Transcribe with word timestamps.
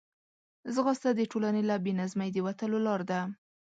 ځغاسته 0.75 1.09
د 1.13 1.21
ټولنې 1.31 1.61
له 1.69 1.75
بې 1.83 1.91
نظمۍ 2.01 2.29
د 2.33 2.37
وتلو 2.45 2.77
لار 2.87 3.01
ده 3.09 3.19